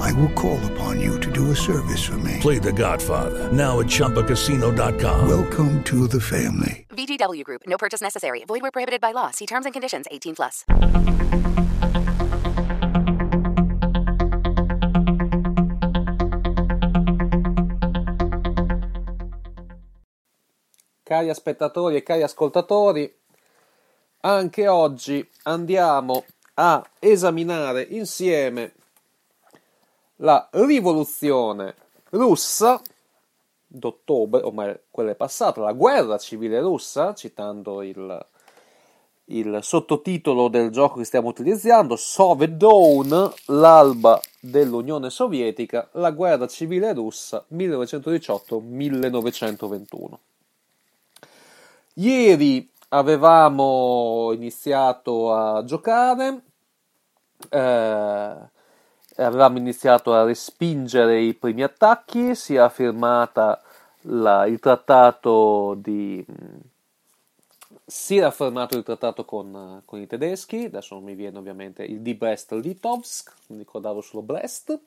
[0.00, 2.38] I will call upon you to do a service for me.
[2.40, 5.28] Play The Godfather now at ChumbaCasino.com.
[5.28, 6.86] Welcome to the family.
[6.90, 7.62] VGW Group.
[7.66, 8.44] No purchase necessary.
[8.46, 9.30] Void where prohibited by law.
[9.30, 10.06] See terms and conditions.
[10.10, 10.64] 18 plus.
[21.12, 23.14] Cari spettatori e cari ascoltatori,
[24.20, 28.72] anche oggi andiamo a esaminare insieme
[30.16, 31.74] la rivoluzione
[32.10, 32.80] russa
[33.66, 38.26] d'ottobre, ormai quella è passata, la guerra civile russa, citando il,
[39.26, 46.92] il sottotitolo del gioco che stiamo utilizzando, Soviet Dawn, l'alba dell'Unione Sovietica, la guerra civile
[46.92, 50.18] russa 1918-1921.
[51.94, 56.42] Ieri avevamo iniziato a giocare,
[57.48, 58.34] eh,
[59.16, 63.60] avevamo iniziato a respingere i primi attacchi, si è firmata
[64.02, 66.24] la, il trattato di
[67.84, 72.14] si era firmato il trattato con, con, i tedeschi, adesso mi viene ovviamente il di
[72.14, 74.78] Brest-Litovsk, mi ricordavo solo Brest,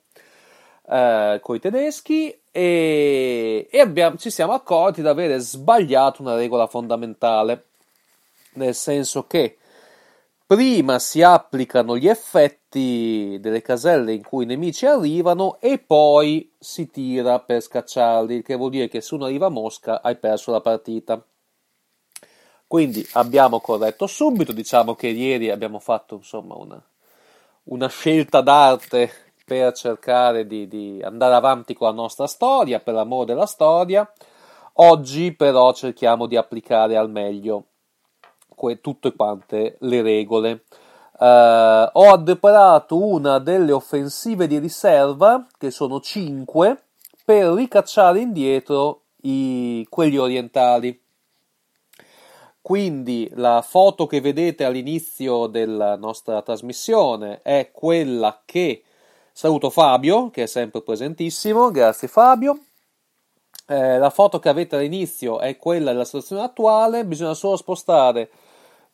[0.88, 6.66] eh, con i tedeschi e, e abbiamo, ci siamo accorti di avere sbagliato una regola
[6.66, 7.66] fondamentale,
[8.54, 9.58] nel senso che
[10.46, 16.90] prima si applicano gli effetti delle caselle in cui i nemici arrivano e poi si
[16.90, 20.52] tira per scacciarli, il che vuol dire che se uno arriva a Mosca hai perso
[20.52, 21.23] la partita.
[22.68, 26.84] Quindi abbiamo corretto subito, diciamo che ieri abbiamo fatto insomma una,
[27.64, 29.12] una scelta d'arte
[29.46, 34.11] per cercare di, di, andare avanti con la nostra storia, per l'amore della storia.
[34.78, 37.67] Oggi però cerchiamo di applicare al meglio
[38.82, 40.64] tutte quante le regole.
[41.17, 46.83] Uh, ho adoperato una delle offensive di riserva, che sono 5,
[47.23, 50.99] per ricacciare indietro i, quelli orientali.
[52.61, 58.83] Quindi la foto che vedete all'inizio della nostra trasmissione è quella che
[59.32, 62.60] saluto Fabio, che è sempre presentissimo, grazie Fabio.
[63.67, 68.30] Eh, la foto che avete all'inizio è quella della situazione attuale, bisogna solo spostare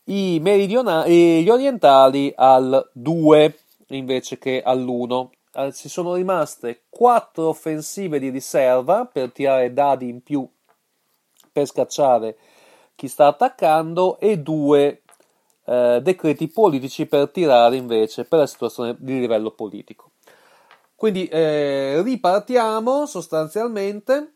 [0.05, 5.29] i meridionali, gli orientali al 2 invece che all'1.
[5.53, 10.47] Eh, ci sono rimaste 4 offensive di riserva per tirare dadi in più
[11.51, 12.37] per scacciare
[12.95, 15.01] chi sta attaccando e due
[15.65, 20.11] eh, decreti politici per tirare invece per la situazione di livello politico.
[20.95, 24.35] Quindi eh, ripartiamo sostanzialmente.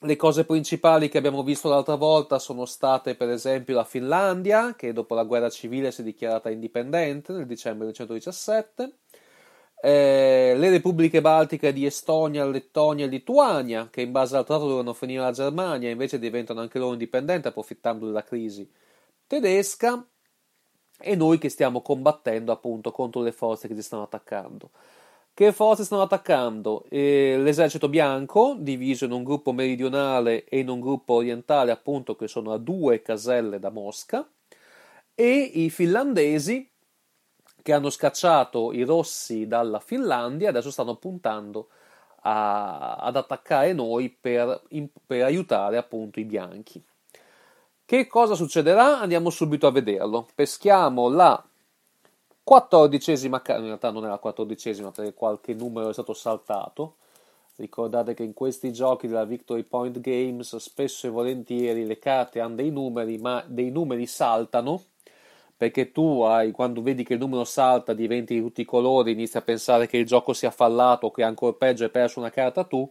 [0.00, 4.92] Le cose principali che abbiamo visto l'altra volta sono state per esempio la Finlandia, che
[4.92, 8.98] dopo la guerra civile si è dichiarata indipendente nel dicembre 1917,
[9.80, 14.92] eh, le repubbliche baltiche di Estonia, Lettonia e Lituania, che in base al trattato dovevano
[14.92, 18.68] finire la Germania, invece diventano anche loro indipendenti approfittando della crisi
[19.26, 20.06] tedesca,
[20.98, 24.70] e noi che stiamo combattendo appunto contro le forze che ci stanno attaccando.
[25.36, 26.86] Che forze stanno attaccando?
[26.88, 32.26] Eh, l'esercito bianco, diviso in un gruppo meridionale e in un gruppo orientale, appunto, che
[32.26, 34.26] sono a due caselle da Mosca,
[35.14, 36.66] e i finlandesi,
[37.60, 41.68] che hanno scacciato i rossi dalla Finlandia, adesso stanno puntando
[42.22, 44.62] a, ad attaccare noi per,
[45.06, 46.82] per aiutare appunto i bianchi.
[47.84, 49.00] Che cosa succederà?
[49.00, 50.28] Andiamo subito a vederlo.
[50.34, 51.45] Peschiamo la
[52.46, 56.94] quattordicesima, in realtà non è la quattordicesima perché qualche numero è stato saltato.
[57.56, 62.54] Ricordate che in questi giochi della Victory Point Games spesso e volentieri le carte hanno
[62.54, 64.80] dei numeri, ma dei numeri saltano
[65.56, 69.38] perché tu hai, quando vedi che il numero salta, diventi di tutti i colori, inizi
[69.38, 72.88] a pensare che il gioco sia fallato che ancora peggio hai perso una carta tu,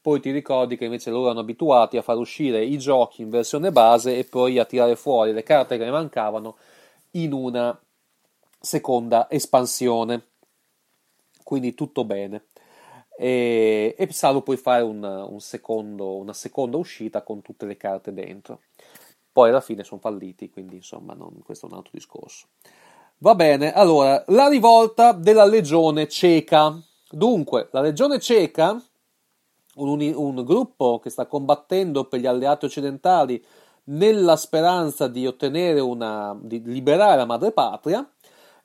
[0.00, 3.70] poi ti ricordi che invece loro erano abituati a far uscire i giochi in versione
[3.70, 6.56] base e poi a tirare fuori le carte che ne mancavano
[7.12, 7.78] in una
[8.58, 10.26] seconda espansione.
[11.42, 12.46] Quindi tutto bene.
[13.18, 18.12] E, e salvo poi fare un, un secondo, una seconda uscita con tutte le carte
[18.12, 18.60] dentro
[19.36, 22.46] poi alla fine sono falliti, quindi insomma non, questo è un altro discorso.
[23.18, 26.74] Va bene, allora, la rivolta della legione ceca.
[27.10, 28.82] Dunque, la legione ceca,
[29.74, 33.44] un, un, gruppo che sta combattendo per gli alleati occidentali
[33.88, 38.10] nella speranza di ottenere una, di liberare la madrepatria,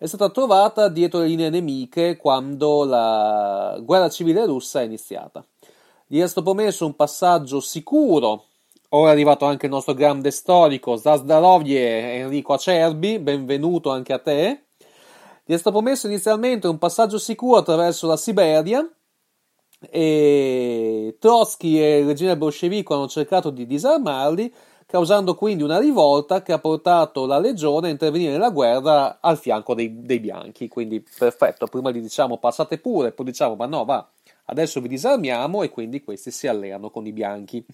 [0.01, 5.45] è stata trovata dietro le linee nemiche quando la guerra civile russa è iniziata.
[6.07, 8.45] Gli è stato promesso un passaggio sicuro.
[8.89, 14.63] Ora è arrivato anche il nostro grande storico Zazdarovie Enrico Acerbi, benvenuto anche a te.
[15.45, 18.83] Gli è stato promesso inizialmente un passaggio sicuro attraverso la Siberia
[19.87, 24.51] e Trotsky e il regime bolscevico hanno cercato di disarmarli,
[24.91, 29.73] causando quindi una rivolta che ha portato la legione a intervenire nella guerra al fianco
[29.73, 30.67] dei, dei bianchi.
[30.67, 34.05] Quindi perfetto, prima gli diciamo passate pure, poi diciamo ma no va,
[34.47, 37.65] adesso vi disarmiamo e quindi questi si alleano con i bianchi.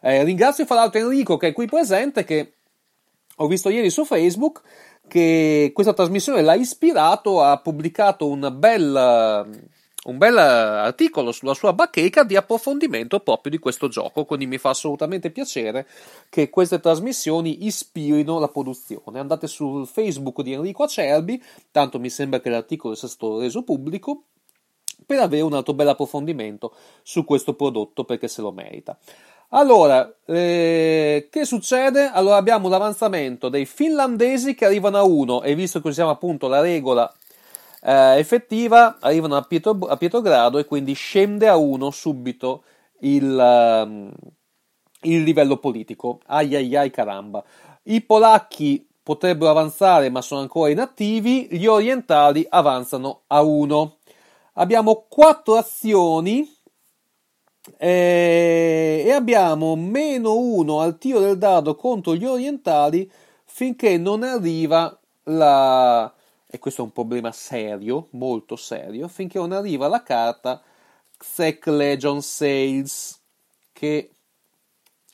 [0.00, 2.52] Eh, ringrazio fra l'altro Enrico che è qui presente, che
[3.34, 4.62] ho visto ieri su Facebook
[5.08, 9.72] che questa trasmissione l'ha ispirato, ha pubblicato un bel
[10.04, 14.58] un bel eh, articolo sulla sua bacheca di approfondimento proprio di questo gioco, quindi mi
[14.58, 15.86] fa assolutamente piacere
[16.28, 19.18] che queste trasmissioni ispirino la produzione.
[19.18, 24.24] Andate sul Facebook di Enrico Acerbi, tanto mi sembra che l'articolo sia stato reso pubblico,
[25.04, 28.96] per avere un altro bel approfondimento su questo prodotto perché se lo merita.
[29.52, 32.08] Allora, eh, che succede?
[32.12, 36.60] Allora abbiamo l'avanzamento dei finlandesi che arrivano a 1 e visto che usiamo appunto la
[36.60, 37.12] regola
[37.80, 42.64] eh, effettiva, arrivano a, Pietro, a Pietrogrado e quindi scende a 1 subito
[43.00, 44.12] il, um,
[45.02, 46.20] il livello politico.
[46.26, 47.42] Ai ai ai caramba.
[47.84, 53.96] I polacchi potrebbero avanzare ma sono ancora inattivi, gli orientali avanzano a 1.
[54.54, 56.48] Abbiamo 4 azioni
[57.78, 63.10] eh, e abbiamo meno 1 al tiro del dado contro gli orientali
[63.44, 66.12] finché non arriva la,
[66.50, 70.60] e questo è un problema serio, molto serio, finché non arriva la carta
[71.16, 73.20] Xec Legion Sales,
[73.72, 74.10] che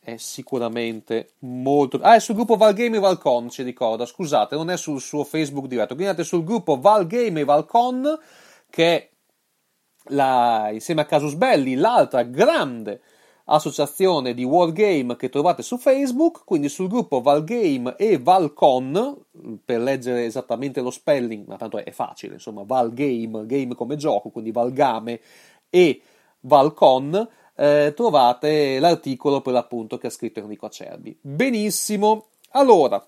[0.00, 1.98] è sicuramente molto...
[2.00, 5.66] Ah, è sul gruppo Valgame e Valcon, ci ricorda, scusate, non è sul suo Facebook
[5.66, 8.18] diretto, quindi andate sul gruppo Valgame e Valcon,
[8.70, 9.10] che è
[10.10, 13.02] la, insieme a Casus Belli, l'altra grande
[13.46, 19.16] associazione di wargame che trovate su Facebook, quindi sul gruppo Valgame e Valcon,
[19.64, 24.50] per leggere esattamente lo spelling, ma tanto è facile, insomma, Valgame, game come gioco, quindi
[24.50, 25.20] Valgame
[25.70, 26.00] e
[26.40, 31.16] Valcon, eh, trovate l'articolo per l'appunto che ha scritto Enrico Acerbi.
[31.20, 33.04] Benissimo, allora,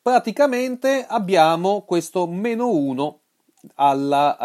[0.00, 3.20] praticamente abbiamo questo meno 1
[3.76, 4.36] alla,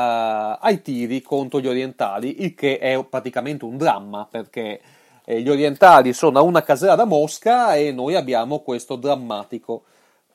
[0.62, 4.82] uh, ai tiri contro gli orientali, il che è praticamente un dramma perché
[5.26, 9.84] eh, gli orientali sono a una casella da Mosca e noi abbiamo questo drammatico,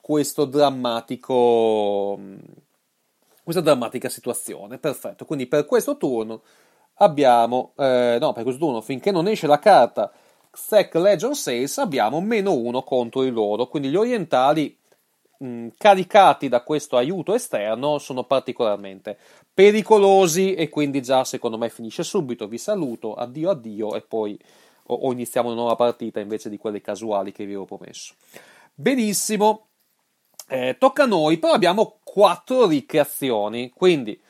[0.00, 2.36] questo drammatico, mm,
[3.42, 4.78] questa drammatica situazione.
[4.78, 6.42] Perfetto, quindi per questo turno
[6.94, 10.10] abbiamo, eh, no, per questo turno finché non esce la carta
[10.56, 14.76] Sec Legion 6 abbiamo meno uno contro di loro, quindi gli orientali
[15.38, 19.18] mh, caricati da questo aiuto esterno sono particolarmente
[19.52, 22.48] pericolosi e quindi già secondo me finisce subito.
[22.48, 24.38] Vi saluto, addio addio e poi
[24.88, 28.14] o, o iniziamo una nuova partita invece di quelle casuali che vi avevo promesso.
[28.74, 29.68] Benissimo,
[30.48, 34.20] eh, tocca a noi, però abbiamo quattro ricche azioni, quindi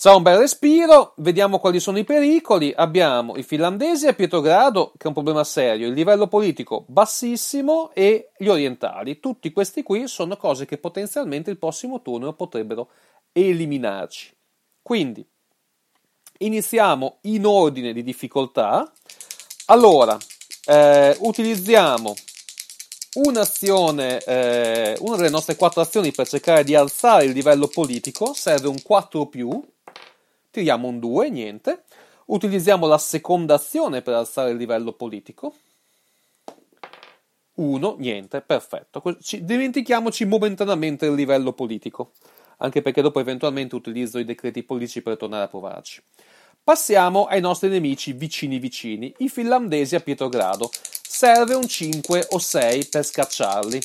[0.00, 2.72] Facciamo un bel respiro, vediamo quali sono i pericoli.
[2.72, 8.30] Abbiamo i finlandesi a Pietrogrado, che è un problema serio, il livello politico bassissimo e
[8.38, 9.18] gli orientali.
[9.18, 12.90] Tutti questi qui sono cose che potenzialmente il prossimo turno potrebbero
[13.32, 14.32] eliminarci.
[14.82, 15.26] Quindi,
[16.38, 18.88] iniziamo in ordine di difficoltà.
[19.66, 20.16] Allora,
[20.66, 22.14] eh, utilizziamo
[23.14, 28.32] un'azione, eh, una delle nostre quattro azioni per cercare di alzare il livello politico.
[28.32, 29.60] Serve un 4 più
[30.50, 31.84] tiriamo un 2, niente.
[32.26, 35.54] Utilizziamo la seconda azione per alzare il livello politico.
[37.54, 39.02] 1, niente, perfetto.
[39.20, 42.12] Ci, dimentichiamoci momentaneamente il livello politico,
[42.58, 46.02] anche perché dopo eventualmente utilizzo i decreti politici per tornare a provarci.
[46.62, 50.70] Passiamo ai nostri nemici vicini vicini, i finlandesi a Pietrogrado.
[50.72, 53.80] Serve un 5 o 6 per scacciarli.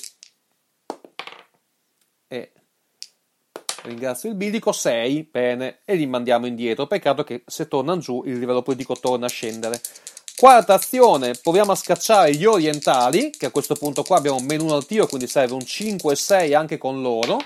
[3.84, 6.88] Ringrazio il bilico 6, bene, e li mandiamo indietro.
[6.88, 9.82] Peccato che se tornano giù il livello politico torna a scendere.
[10.38, 14.76] Quarta azione, proviamo a scacciare gli orientali, che a questo punto qua abbiamo meno 1
[14.76, 17.40] al tiro, quindi serve un 5 e 6 anche con loro.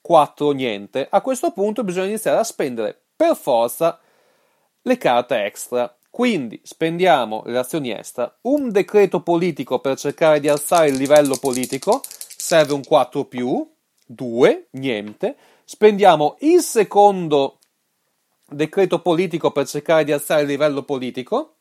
[0.00, 1.06] 4 niente.
[1.10, 4.00] A questo punto bisogna iniziare a spendere per forza
[4.80, 5.94] le carte extra.
[6.10, 12.02] Quindi spendiamo le azioni extra, un decreto politico per cercare di alzare il livello politico,
[12.36, 13.71] serve un 4 più,
[14.14, 15.36] 2, niente.
[15.64, 17.58] Spendiamo il secondo
[18.48, 21.56] decreto politico per cercare di alzare il livello politico.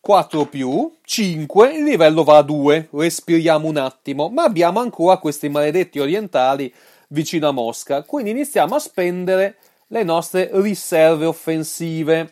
[0.00, 5.50] 4 più, 5, il livello va a 2, respiriamo un attimo, ma abbiamo ancora questi
[5.50, 6.72] maledetti orientali
[7.08, 9.58] vicino a Mosca, quindi iniziamo a spendere
[9.88, 12.30] le nostre riserve offensive.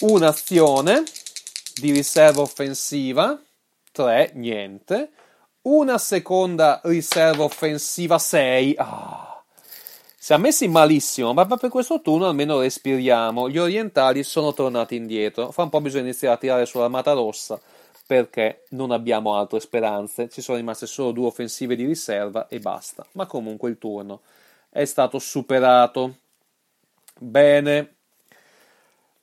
[0.00, 1.02] Un'azione
[1.74, 3.38] di riserva offensiva,
[3.92, 5.10] 3, niente.
[5.62, 8.74] Una seconda riserva offensiva, 6.
[8.78, 9.28] Ah
[10.28, 13.48] siamo messi malissimo, ma per questo turno almeno respiriamo.
[13.48, 15.50] Gli orientali sono tornati indietro.
[15.52, 17.58] Fra un po' bisogna iniziare a tirare sull'armata rossa
[18.06, 20.28] perché non abbiamo altre speranze.
[20.28, 23.06] Ci sono rimaste solo due offensive di riserva e basta.
[23.12, 24.20] Ma comunque il turno
[24.68, 26.16] è stato superato.
[27.18, 27.94] Bene.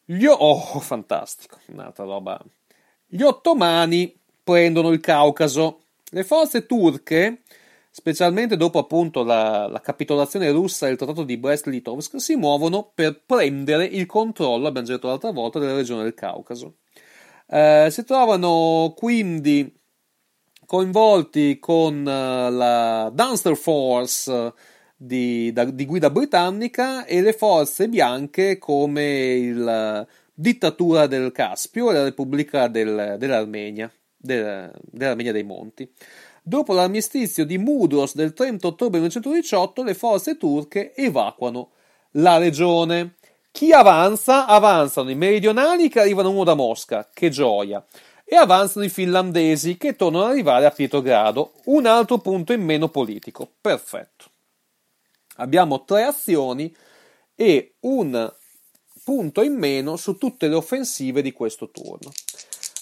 [0.05, 2.41] Gli o- oh, fantastico, un'altra roba.
[3.05, 5.81] Gli ottomani prendono il Caucaso.
[6.11, 7.41] Le forze turche
[7.95, 13.85] specialmente dopo appunto la, la capitolazione russa del trattato di Brest-Litovsk, si muovono per prendere
[13.85, 16.75] il controllo, abbiamo già detto l'altra volta, della regione del Caucaso.
[17.47, 19.73] Eh, si trovano quindi
[20.65, 24.53] coinvolti con uh, la Dunster Force
[24.97, 31.93] di, da, di, guida britannica e le forze bianche come la dittatura del Caspio e
[31.93, 33.89] la Repubblica del, dell'Armenia,
[34.25, 35.89] del, dell'Armenia dei Monti.
[36.41, 41.71] Dopo l'armistizio di Mudros del 30 ottobre 1918, le forze turche evacuano
[42.11, 43.15] la regione.
[43.51, 44.45] Chi avanza?
[44.45, 47.83] Avanzano i meridionali che arrivano uno da Mosca, che gioia,
[48.23, 52.89] e avanzano i finlandesi che tornano ad arrivare a Pietrogrado, un altro punto in meno
[52.89, 53.49] politico.
[53.61, 54.25] Perfetto.
[55.37, 56.73] Abbiamo tre azioni
[57.35, 58.33] e un
[59.03, 62.11] punto in meno su tutte le offensive di questo turno.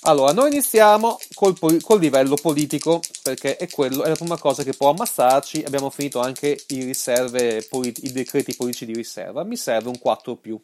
[0.06, 4.74] Allora, noi iniziamo col, col, livello politico, perché è, quello, è la prima cosa che
[4.74, 5.64] può ammassarci.
[5.66, 9.44] Abbiamo finito anche i, riserve, i decreti politici di riserva.
[9.44, 10.62] Mi serve un 4 più.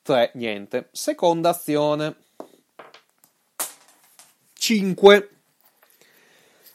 [0.00, 0.88] 3, niente.
[0.92, 2.16] Seconda azione.
[4.54, 5.28] 5.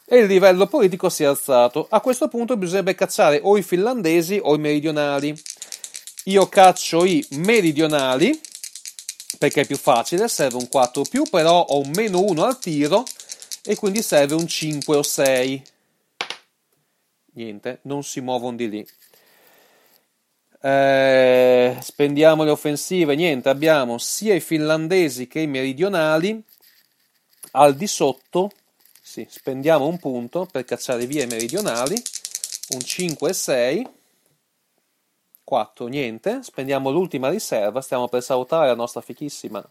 [0.05, 1.87] E il livello politico si è alzato.
[1.89, 5.35] A questo punto bisognerebbe cacciare o i finlandesi o i meridionali.
[6.25, 8.39] Io caccio i meridionali
[9.37, 13.03] perché è più facile, serve un 4 più, però ho un meno 1 al tiro
[13.63, 15.63] e quindi serve un 5 o 6.
[17.33, 18.87] Niente, non si muovono di lì.
[20.61, 26.41] Eh, spendiamo le offensive, niente, abbiamo sia i finlandesi che i meridionali
[27.51, 28.51] al di sotto.
[29.01, 31.95] Sì, spendiamo un punto per cacciare via i meridionali,
[32.69, 33.87] un 5 e 6
[35.45, 39.63] 4, niente, spendiamo l'ultima riserva, stiamo per salutare la nostra fichissima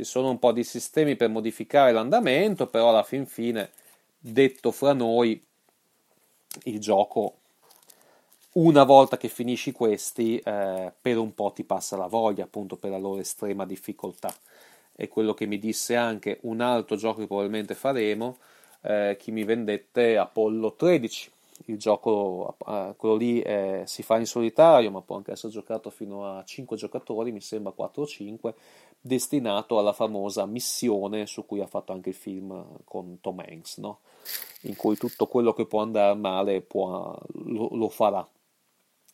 [0.00, 3.70] ci sono un po' di sistemi per modificare l'andamento, però alla fin fine,
[4.18, 5.42] detto fra noi,
[6.64, 7.34] il gioco,
[8.52, 12.90] una volta che finisci questi, eh, per un po' ti passa la voglia, appunto per
[12.90, 14.34] la loro estrema difficoltà.
[14.96, 18.38] E quello che mi disse anche un altro gioco che probabilmente faremo,
[18.82, 21.30] eh, chi mi vendette Apollo 13
[21.66, 25.90] il gioco, eh, quello lì eh, si fa in solitario, ma può anche essere giocato
[25.90, 28.54] fino a 5 giocatori, mi sembra 4 o 5,
[29.00, 34.00] destinato alla famosa missione su cui ha fatto anche il film con Tom Hanks, no?
[34.62, 38.26] in cui tutto quello che può andare male può, lo, lo farà,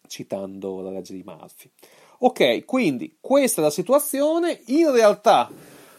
[0.09, 1.71] citando la legge di Murphy.
[2.19, 4.61] Ok, quindi questa è la situazione.
[4.67, 5.51] In realtà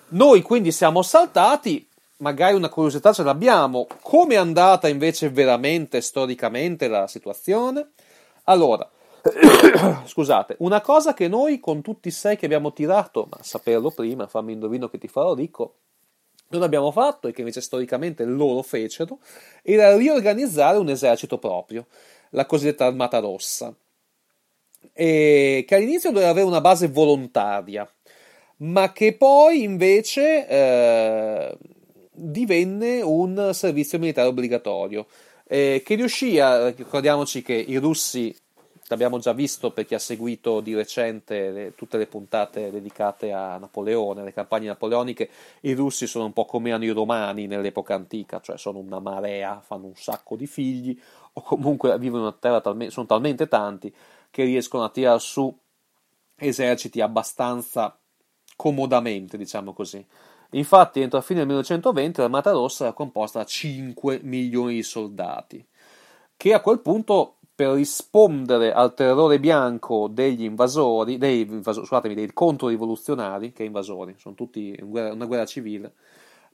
[0.09, 3.87] noi quindi siamo saltati, magari una curiosità ce l'abbiamo.
[4.01, 7.91] Come è andata invece veramente storicamente la situazione?
[8.45, 8.89] Allora,
[10.05, 14.27] scusate, una cosa che noi con tutti i sei che abbiamo tirato, ma saperlo prima,
[14.27, 15.75] fammi indovino che ti farò ricco,
[16.49, 19.19] non abbiamo fatto e che invece storicamente loro fecero,
[19.61, 21.87] era riorganizzare un esercito proprio,
[22.31, 23.73] la cosiddetta Armata Rossa,
[24.93, 27.89] e che all'inizio doveva avere una base volontaria,
[28.57, 31.57] ma che poi invece eh,
[32.11, 35.05] divenne un servizio militare obbligatorio,
[35.47, 38.35] eh, che riuscì a, ricordiamoci che i russi
[38.87, 43.57] l'abbiamo già visto per chi ha seguito di recente le, tutte le puntate dedicate a
[43.57, 45.29] Napoleone, le campagne napoleoniche,
[45.61, 49.59] i russi sono un po' come erano i romani nell'epoca antica, cioè sono una marea,
[49.59, 50.97] fanno un sacco di figli,
[51.33, 53.93] o comunque vivono in una terra talmente, sono talmente tanti
[54.31, 55.55] che riescono a tirare su
[56.35, 57.97] eserciti abbastanza
[58.55, 60.05] comodamente, diciamo così.
[60.51, 65.65] Infatti, entro la fine del 1920 l'Armata Rossa era composta da 5 milioni di soldati,
[66.37, 72.31] che a quel punto per rispondere al terrore bianco degli invasori, dei, invasori, scusatemi, dei
[72.31, 75.93] controrivoluzionari, che invasori, sono tutti guerra, una guerra civile,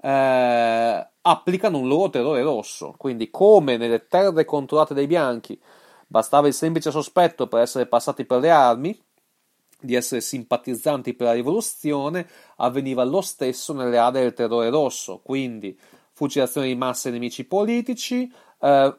[0.01, 2.95] eh, applicano un loro terrore rosso.
[2.97, 5.59] Quindi, come nelle terre controllate dai bianchi
[6.07, 8.97] bastava il semplice sospetto per essere passati per le armi,
[9.81, 15.19] di essere simpatizzanti per la rivoluzione, avveniva lo stesso nelle aree del terrore rosso.
[15.21, 15.77] Quindi,
[16.23, 18.31] fucilazione di massa nemici politici,
[18.63, 18.95] Uh,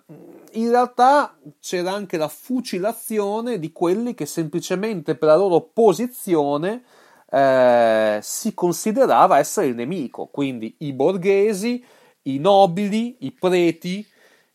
[0.53, 6.83] in realtà c'era anche la fucilazione di quelli che semplicemente per la loro posizione
[7.31, 11.83] uh, si considerava essere il nemico, quindi i borghesi,
[12.25, 14.07] i nobili, i preti,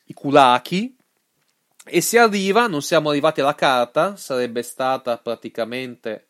[0.05, 0.95] i culachi.
[1.85, 6.27] E si arriva, non siamo arrivati alla carta, sarebbe stata praticamente,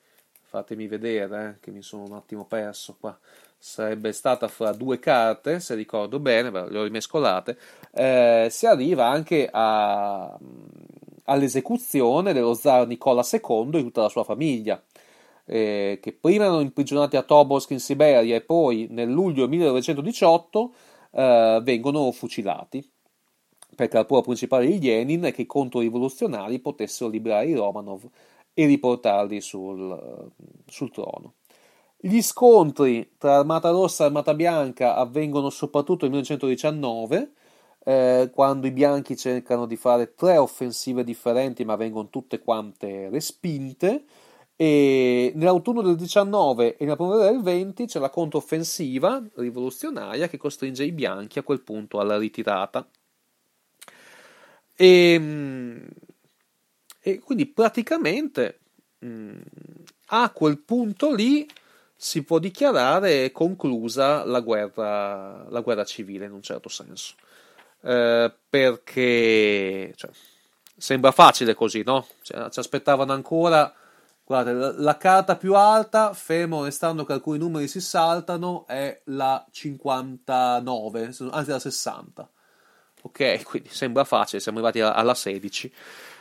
[0.50, 3.16] fatemi vedere eh, che mi sono un attimo perso qua,
[3.56, 7.56] sarebbe stata fra due carte, se ricordo bene, le ho rimescolate,
[7.92, 10.36] eh, si arriva anche a,
[11.26, 14.82] all'esecuzione dello zar Nicola II e tutta la sua famiglia,
[15.46, 20.74] eh, che prima erano imprigionati a Tobolsk in Siberia e poi nel luglio 1918
[21.12, 22.84] eh, vengono fucilati
[23.76, 28.10] perché la prova principale di Lenin è che i controrivoluzionari potessero liberare i Romanov
[28.54, 30.32] e riportarli sul,
[30.66, 31.36] sul trono.
[32.02, 37.34] Gli scontri tra Armata Rossa e Armata Bianca avvengono soprattutto nel 1919,
[37.84, 44.06] eh, quando i bianchi cercano di fare tre offensive differenti, ma vengono tutte quante respinte.
[44.56, 50.84] E nell'autunno del 19 e nella primavera del 20 c'è la controffensiva rivoluzionaria che costringe
[50.84, 52.88] i bianchi a quel punto alla ritirata.
[54.76, 55.88] E, ehm,
[57.14, 58.60] e quindi praticamente
[59.00, 59.40] mh, mm,
[60.08, 61.48] a quel punto lì
[61.96, 67.16] si può dichiarare conclusa la guerra, la guerra civile in un certo senso.
[67.82, 70.10] Eh, perché cioè,
[70.78, 72.08] sembra facile così, no?
[72.22, 73.74] Cioè, ci aspettavano ancora.
[74.24, 79.46] Guardate, la, la, carta più alta, fermo restando che alcuni numeri si saltano, è la
[79.52, 82.30] 59, anzi la 60.
[83.02, 85.74] Ok, quindi sembra facile, siamo arrivati alla 16.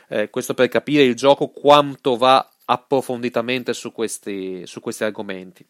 [0.09, 5.65] Eh, questo per capire il gioco quanto va approfonditamente su questi, su questi argomenti.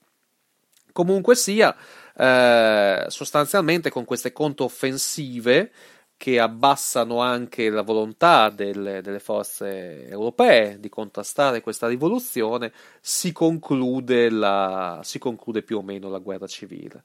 [0.91, 1.75] Comunque sia,
[2.15, 5.71] eh, sostanzialmente con queste controffensive
[6.17, 14.30] che abbassano anche la volontà delle, delle, forze europee di contrastare questa rivoluzione, si conclude,
[14.30, 17.04] la, si conclude più o meno la guerra civile.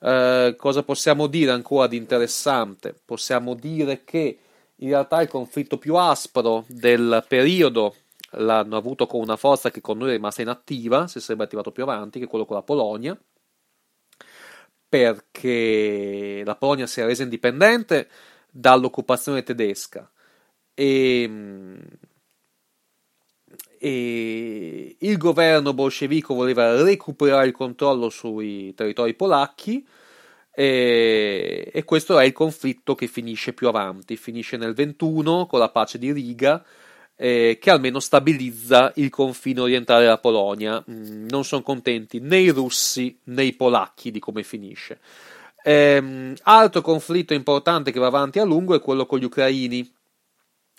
[0.00, 2.94] Eh, cosa possiamo dire ancora di interessante?
[3.04, 4.38] Possiamo dire che
[4.76, 7.94] in realtà il conflitto più aspro del periodo
[8.36, 11.84] l'hanno avuto con una forza che con noi è rimasta inattiva, si sarebbe attivato più
[11.84, 13.18] avanti, che è quello con la Polonia,
[14.88, 18.08] perché la Polonia si è resa indipendente
[18.50, 20.10] dall'occupazione tedesca.
[20.74, 21.78] E,
[23.78, 29.86] e il governo bolscevico voleva recuperare il controllo sui territori polacchi
[30.54, 35.68] e, e, questo è il conflitto che finisce più avanti, finisce nel 21 con la
[35.68, 36.64] pace di Riga
[37.16, 40.82] eh, che almeno stabilizza il confine orientale della Polonia.
[40.90, 45.00] Mm, non sono contenti né i russi né i polacchi di come finisce.
[45.64, 49.92] Ehm, altro conflitto importante che va avanti a lungo è quello con gli ucraini.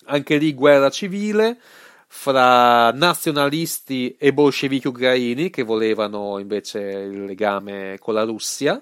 [0.05, 1.59] Anche lì guerra civile.
[2.07, 8.81] fra nazionalisti e bolscevichi ucraini che volevano invece il legame con la Russia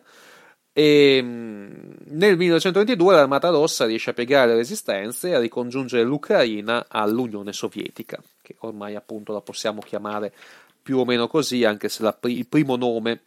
[0.74, 7.54] e nel 1922 l'Armata Rossa riesce a piegare le resistenze e a ricongiungere l'Ucraina all'Unione
[7.54, 10.34] Sovietica, che ormai appunto la possiamo chiamare
[10.82, 13.22] più o meno così, anche se la, il primo nome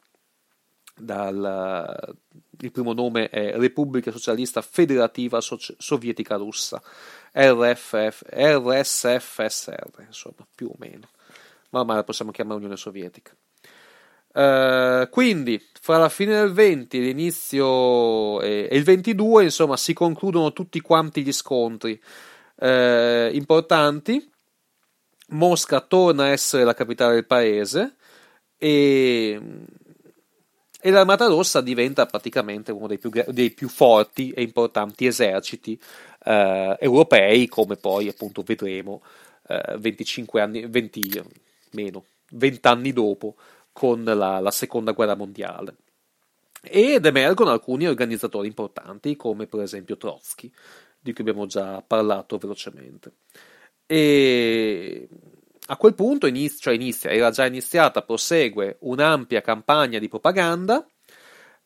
[0.97, 2.17] dal,
[2.61, 6.83] il primo nome è Repubblica Socialista Federativa Sovietica Russa,
[7.33, 11.09] RFF, RSFSR, insomma, più o meno.
[11.71, 13.35] Ma ormai la possiamo chiamare Unione Sovietica.
[14.37, 20.53] Uh, quindi, fra la fine del 20 e l'inizio e, il 22, insomma, si concludono
[20.53, 21.99] tutti quanti gli scontri
[22.57, 24.31] uh, importanti.
[25.29, 27.95] Mosca torna a essere la capitale del paese
[28.59, 29.41] e
[30.87, 35.77] e l'Armata Rossa diventa praticamente uno dei più, dei più forti e importanti eserciti
[36.25, 39.03] eh, europei, come poi appunto vedremo
[39.49, 41.23] eh, 25 anni, 20,
[41.73, 43.35] meno, 20 anni dopo
[43.77, 45.77] con la, la seconda guerra mondiale.
[46.63, 50.51] Ed emergono alcuni organizzatori importanti, come per esempio Trotsky,
[50.99, 53.17] di cui abbiamo già parlato velocemente.
[53.85, 55.07] E
[55.67, 60.87] a quel punto inizia, cioè inizia, era già iniziata, prosegue un'ampia campagna di propaganda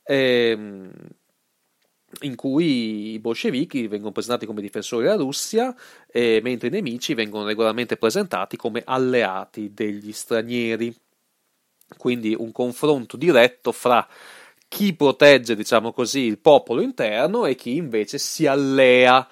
[0.03, 0.91] ehm,
[2.23, 5.73] in cui i bolscevichi vengono presentati come difensori della Russia,
[6.11, 10.93] eh, mentre i nemici vengono regolarmente presentati come alleati degli stranieri.
[11.97, 14.07] Quindi un confronto diretto fra
[14.69, 19.29] chi protegge, diciamo così, il popolo interno e chi invece si allea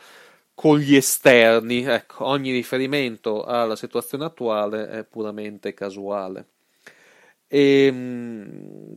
[0.52, 1.84] con gli esterni.
[1.84, 6.46] Ecco, ogni riferimento alla situazione attuale è puramente casuale.
[7.46, 8.96] E, ehm,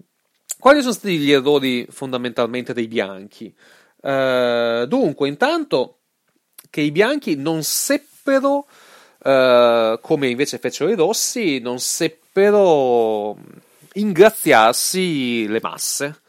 [0.59, 3.53] quali sono stati gli errori fondamentalmente dei bianchi?
[4.01, 5.99] Uh, dunque, intanto
[6.71, 8.67] che i bianchi non seppero,
[9.23, 12.20] uh, come invece fecero i rossi, non seppero
[13.93, 16.21] ingraziarsi le masse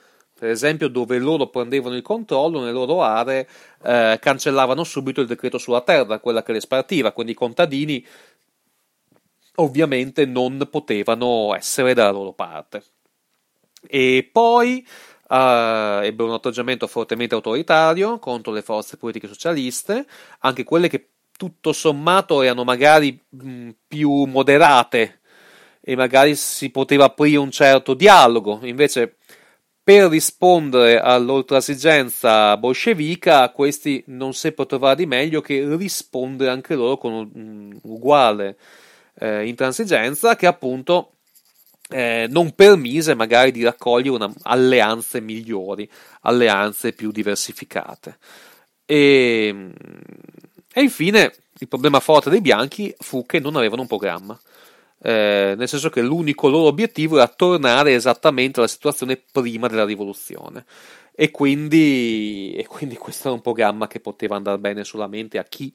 [0.43, 3.47] per esempio dove loro prendevano il controllo nelle loro aree
[3.81, 8.05] eh, cancellavano subito il decreto sulla terra, quella che le spartiva, quindi i contadini
[9.55, 12.83] ovviamente non potevano essere dalla loro parte.
[13.87, 14.85] E poi
[15.29, 20.05] uh, ebbe un atteggiamento fortemente autoritario contro le forze politiche socialiste,
[20.41, 25.21] anche quelle che tutto sommato erano magari mh, più moderate
[25.85, 29.17] e magari si poteva aprire un certo dialogo, invece
[29.83, 37.29] per rispondere all'oltrasigenza bolscevica, questi non seppero trovare di meglio che rispondere anche loro con
[37.35, 38.57] un'uguale
[39.19, 41.15] eh, intransigenza che appunto
[41.91, 45.91] eh, non permise magari di raccogliere una, alleanze migliori,
[46.21, 48.19] alleanze più diversificate.
[48.87, 49.73] E,
[50.73, 54.39] e infine il problema forte dei bianchi fu che non avevano un programma
[55.03, 60.65] eh, nel senso che l'unico loro obiettivo era tornare esattamente alla situazione prima della rivoluzione.
[61.15, 65.73] E quindi, e quindi questo era un programma che poteva andare bene solamente a chi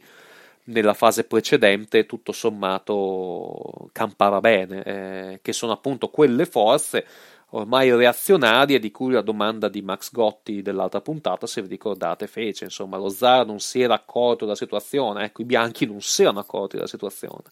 [0.65, 7.05] nella fase precedente tutto sommato campava bene, eh, che sono appunto quelle forze
[7.51, 12.65] ormai reazionarie di cui la domanda di Max Gotti dell'altra puntata, se vi ricordate, fece.
[12.65, 16.39] Insomma, lo zar non si era accorto della situazione, ecco, i bianchi non si erano
[16.39, 17.43] accorti della situazione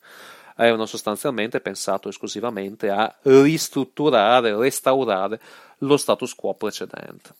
[0.55, 5.39] avevano sostanzialmente pensato esclusivamente a ristrutturare, restaurare
[5.79, 7.33] lo status quo precedente.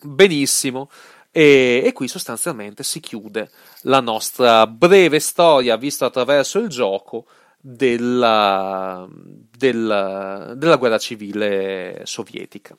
[0.00, 0.90] Benissimo.
[1.30, 3.50] E, e, qui sostanzialmente si chiude
[3.82, 7.26] la nostra breve storia vista attraverso il gioco
[7.60, 12.76] della, della, della guerra civile sovietica.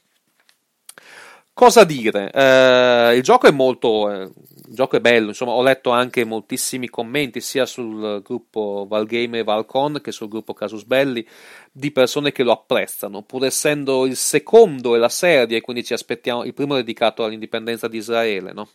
[1.59, 2.31] Cosa dire?
[2.31, 4.09] Eh, il gioco è molto.
[4.09, 4.23] Eh,
[4.69, 9.43] il gioco è bello, insomma, ho letto anche moltissimi commenti sia sul gruppo Valgame e
[9.43, 11.27] Valcon che sul gruppo Casus Belli
[11.69, 16.45] di persone che lo apprezzano, pur essendo il secondo e la serie, quindi ci aspettiamo
[16.45, 18.69] il primo dedicato all'indipendenza di Israele, no?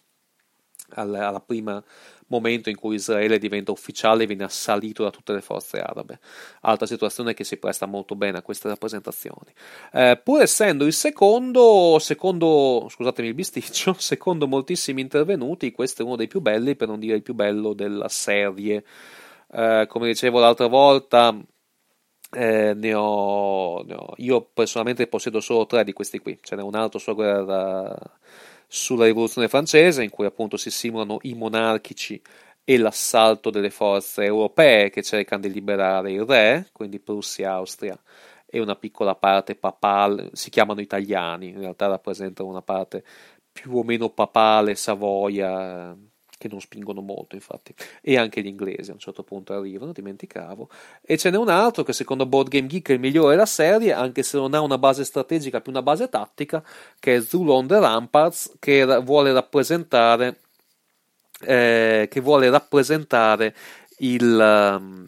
[0.91, 1.83] alla, alla prima
[2.29, 6.19] momento in cui Israele diventa ufficiale e viene assalito da tutte le forze arabe.
[6.63, 9.53] Altra situazione che si presta molto bene a queste rappresentazioni.
[9.93, 16.17] Eh, pur essendo il secondo, secondo, scusatemi il bisticcio, secondo moltissimi intervenuti, questo è uno
[16.17, 18.85] dei più belli, per non dire il più bello della serie.
[19.53, 21.37] Eh, come dicevo l'altra volta,
[22.33, 26.39] eh, ne, ho, ne, ho, io personalmente possiedo solo tre di questi qui.
[26.43, 27.97] Ce n'è un altro sulla guerra
[28.75, 32.21] sulla rivoluzione francese, in cui appunto si simulano i monarchici
[32.65, 37.97] e l'assalto delle forze europee che cercano di liberare il re, quindi Prussia, Austria
[38.45, 43.05] e una piccola parte papale, si chiamano italiani, in realtà rappresentano una parte
[43.53, 45.97] più o meno papale, Savoia,
[46.37, 50.69] che non spingono molto, infatti, e anche gli inglesi a un certo punto arrivano, dimenticavo.
[51.03, 53.93] E ce n'è un altro che secondo Board Game Geek è il migliore della serie,
[53.93, 56.63] anche se non ha una base strategica, più una base tattica,
[56.99, 60.41] che è Zulu on the Ramparts, che vuole rappresentare,
[61.41, 63.55] eh, che vuole rappresentare
[63.99, 65.07] il, um,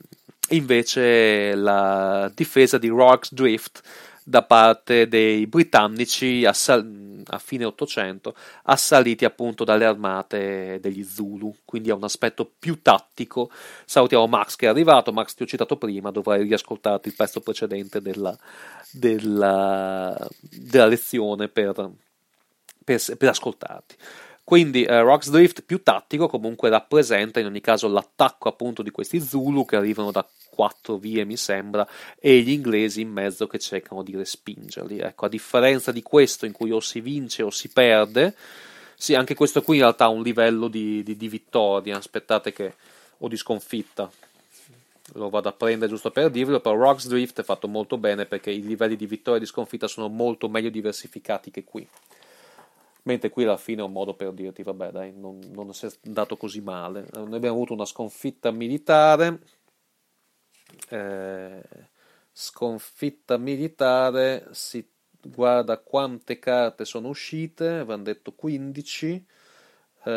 [0.51, 3.83] invece la difesa di Rocks Drift
[4.29, 8.35] da parte dei britannici assal- a fine 800
[8.65, 11.55] assaliti appunto dalle armate degli Zulu.
[11.65, 13.51] Quindi ha un aspetto più tattico.
[13.85, 15.13] Salutiamo Max che è arrivato.
[15.13, 18.37] Max ti ho citato prima dovrai riascoltarti il pezzo precedente della,
[18.91, 21.89] della, della lezione per,
[22.85, 23.97] per, per ascoltarti
[24.47, 29.19] quindi eh, Rocks Drift più tattico comunque rappresenta in ogni caso l'attacco appunto di questi
[29.19, 31.85] Zulu che arrivano da quattro vie mi sembra
[32.17, 35.01] e gli inglesi in mezzo che cercano di respingerli.
[35.01, 38.37] Ecco, a differenza di questo in cui o si vince o si perde,
[38.95, 42.75] sì, anche questo qui in realtà ha un livello di, di, di vittoria, aspettate che
[43.19, 44.09] o di sconfitta.
[45.15, 48.53] Lo vado a prendere giusto per dirvelo, però Rocks Drift è fatto molto bene perché
[48.53, 51.85] i livelli di vittoria e di sconfitta sono molto meglio diversificati che qui
[53.07, 56.37] mentre qui alla fine è un modo per dirti vabbè dai non, non è andato
[56.37, 59.41] così male noi abbiamo avuto una sconfitta militare
[60.89, 61.63] eh,
[62.33, 64.87] sconfitta militare si
[65.21, 69.27] guarda quante carte sono uscite avevano detto 15
[70.05, 70.11] eh,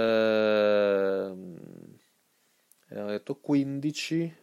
[2.90, 4.36] avevano detto 15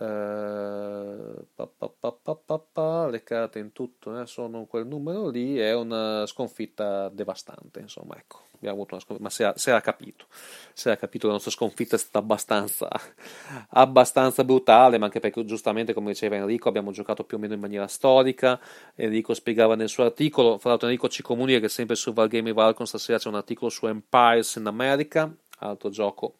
[0.00, 6.24] Uh, pa, pa, pa, le carte in tutto eh, sono quel numero lì è una
[6.24, 8.42] sconfitta devastante insomma ecco.
[8.54, 10.26] Abbiamo avuto una sconfitta ma si era, si era capito
[10.72, 12.88] si era capito la nostra sconfitta è stata abbastanza
[13.70, 17.60] abbastanza brutale ma anche perché giustamente come diceva Enrico abbiamo giocato più o meno in
[17.60, 18.60] maniera storica.
[18.94, 22.86] Enrico spiegava nel suo articolo fra l'altro Enrico ci comunica che sempre su Valgame Valcon
[22.86, 26.34] stasera c'è un articolo su Empires in America altro gioco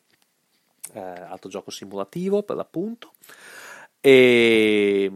[0.93, 3.13] eh, altro gioco simulativo per l'appunto.
[4.01, 5.11] E,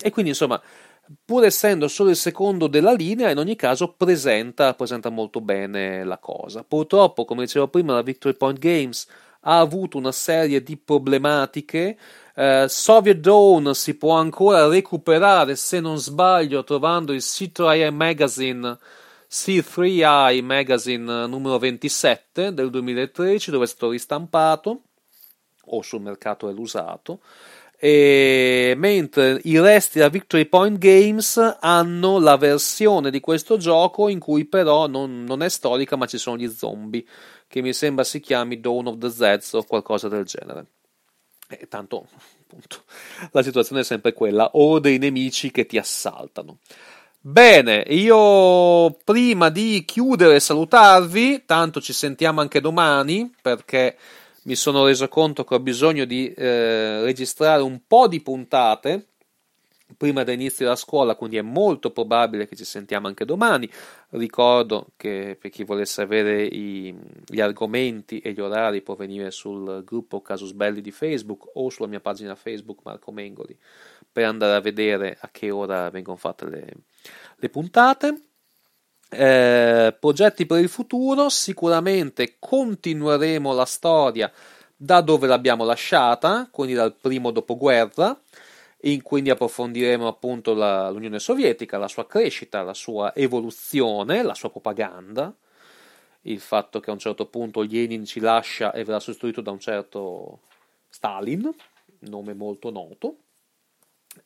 [0.00, 0.60] e, quindi insomma,
[1.24, 6.18] pur essendo solo il secondo della linea, in ogni caso presenta, presenta molto bene la
[6.18, 6.64] cosa.
[6.64, 9.06] Purtroppo, come dicevo prima, la Victory Point Games
[9.40, 11.96] ha avuto una serie di problematiche.
[12.34, 18.78] Eh, Soviet Dawn si può ancora recuperare, se non sbaglio, trovando il C3i Magazine.
[19.30, 24.80] C3i Magazine numero 27 del 2013 dove è stato ristampato
[25.70, 27.20] o sul mercato dell'usato.
[27.82, 34.18] E mentre i resti della Victory Point Games hanno la versione di questo gioco in
[34.18, 37.02] cui però non, non, è storica ma ci sono gli zombie
[37.48, 40.66] che mi sembra si chiami Dawn of the Zeds o qualcosa del genere
[41.48, 42.06] e tanto
[42.42, 42.82] appunto
[43.30, 46.58] la situazione è sempre quella o dei nemici che ti assaltano
[47.18, 53.96] bene io prima di chiudere e salutarvi tanto ci sentiamo anche domani perché
[54.44, 59.06] mi sono reso conto che ho bisogno di eh, registrare un po' di puntate
[59.96, 63.68] prima dell'inizio della scuola, quindi è molto probabile che ci sentiamo anche domani.
[64.10, 66.94] Ricordo che per chi volesse avere i,
[67.26, 71.88] gli argomenti e gli orari può venire sul gruppo Casus Belli di Facebook o sulla
[71.88, 73.56] mia pagina Facebook Marco Mengoli
[74.12, 76.72] per andare a vedere a che ora vengono fatte le,
[77.36, 78.29] le puntate.
[79.12, 84.30] Eh, progetti per il futuro, sicuramente continueremo la storia
[84.76, 88.18] da dove l'abbiamo lasciata, quindi dal primo dopoguerra,
[88.82, 94.50] in quindi approfondiremo appunto la, l'Unione Sovietica, la sua crescita, la sua evoluzione, la sua
[94.50, 95.34] propaganda,
[96.22, 99.60] il fatto che a un certo punto Lenin ci lascia e verrà sostituito da un
[99.60, 100.40] certo
[100.88, 101.52] Stalin,
[102.00, 103.16] nome molto noto,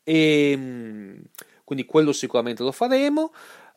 [0.05, 1.21] e
[1.65, 3.33] quindi quello sicuramente lo faremo.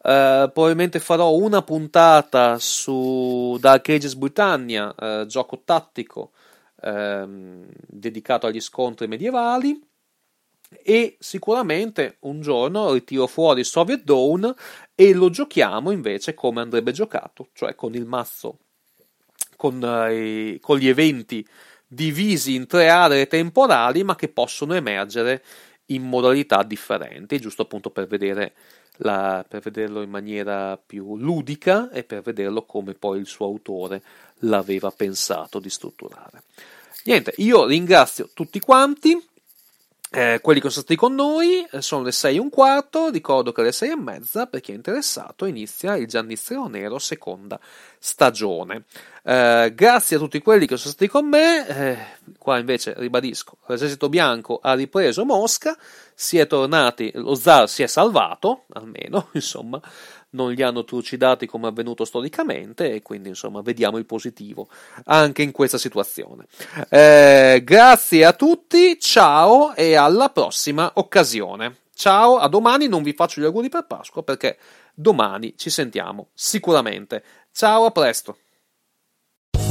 [0.07, 6.31] Uh, probabilmente farò una puntata su Dark Ages Britannia, uh, gioco tattico
[6.75, 9.77] uh, dedicato agli scontri medievali.
[10.81, 14.55] E sicuramente un giorno ritiro fuori Soviet Dawn
[14.95, 18.59] e lo giochiamo invece come andrebbe giocato, cioè con il mazzo,
[19.57, 21.45] con, eh, con gli eventi
[21.85, 25.43] divisi in tre aree temporali, ma che possono emergere
[25.87, 28.53] in modalità differenti, giusto appunto per vedere
[28.97, 34.01] la, per vederlo in maniera più ludica e per vederlo come poi il suo autore
[34.39, 36.43] l'aveva pensato di strutturare.
[37.05, 39.17] Niente, io ringrazio tutti quanti.
[40.09, 43.09] Eh, quelli che sono stati con noi eh, sono le 6 e un quarto.
[43.09, 47.59] Ricordo che alle 6 e mezza, per chi è interessato, inizia il Giannistreo Nero seconda
[47.99, 48.85] stagione.
[49.23, 51.67] Eh, grazie a tutti quelli che sono stati con me.
[51.67, 51.97] Eh,
[52.37, 55.77] qua invece ribadisco: l'esercito bianco ha ripreso Mosca.
[56.13, 59.79] Si è tornati, lo zar si è salvato, almeno, insomma,
[60.31, 64.67] non li hanno trucidati come è avvenuto storicamente e quindi insomma vediamo il positivo
[65.05, 66.45] anche in questa situazione.
[66.89, 71.77] Eh, grazie a tutti, ciao e alla prossima occasione.
[71.93, 74.57] Ciao, a domani non vi faccio gli auguri per Pasqua perché
[74.93, 77.23] domani ci sentiamo sicuramente.
[77.51, 78.37] Ciao, a presto.